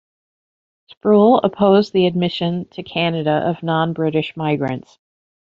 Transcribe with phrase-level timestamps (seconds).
[0.87, 4.97] Sproule opposed the admission to Canada of non-British migrants.